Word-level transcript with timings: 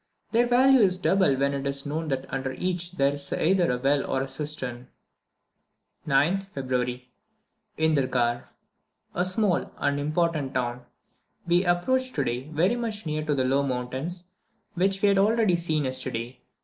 Their 0.31 0.47
value 0.47 0.79
is 0.79 0.97
doubled 0.97 1.37
when 1.39 1.53
it 1.53 1.67
is 1.67 1.85
known 1.85 2.07
that 2.07 2.25
under 2.33 2.53
each 2.53 2.93
there 2.93 3.13
is 3.13 3.31
either 3.31 3.71
a 3.71 3.77
well 3.77 4.03
or 4.09 4.23
a 4.23 4.27
cistern. 4.27 4.87
9th 6.07 6.47
February. 6.49 7.11
Indergur, 7.77 8.45
a 9.13 9.23
small, 9.25 9.71
unimportant 9.77 10.55
town. 10.55 10.87
We 11.45 11.63
approached 11.65 12.15
today 12.15 12.45
very 12.45 12.75
much 12.75 13.05
nearer 13.05 13.25
to 13.27 13.35
the 13.35 13.45
low 13.45 13.61
mountains 13.61 14.23
which 14.73 15.03
we 15.03 15.09
had 15.09 15.19
already 15.19 15.55
seen 15.55 15.83
yesterday. 15.85 16.39